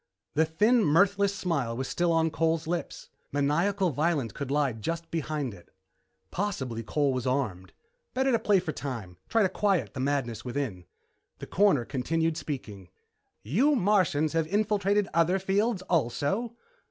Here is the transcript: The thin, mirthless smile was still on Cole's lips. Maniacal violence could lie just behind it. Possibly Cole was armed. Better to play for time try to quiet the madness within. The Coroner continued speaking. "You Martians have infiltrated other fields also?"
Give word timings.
The 0.33 0.45
thin, 0.45 0.83
mirthless 0.83 1.35
smile 1.35 1.77
was 1.77 1.87
still 1.87 2.11
on 2.11 2.31
Cole's 2.31 2.65
lips. 2.65 3.09
Maniacal 3.31 3.91
violence 3.91 4.31
could 4.31 4.49
lie 4.49 4.73
just 4.73 5.11
behind 5.11 5.53
it. 5.53 5.69
Possibly 6.31 6.81
Cole 6.81 7.13
was 7.13 7.27
armed. 7.27 7.71
Better 8.15 8.31
to 8.31 8.39
play 8.39 8.59
for 8.59 8.71
time 8.71 9.17
try 9.29 9.43
to 9.43 9.49
quiet 9.49 9.93
the 9.93 9.99
madness 9.99 10.43
within. 10.43 10.85
The 11.37 11.45
Coroner 11.45 11.85
continued 11.85 12.35
speaking. 12.35 12.89
"You 13.43 13.75
Martians 13.75 14.33
have 14.33 14.47
infiltrated 14.47 15.07
other 15.13 15.37
fields 15.37 15.83
also?" 15.83 16.55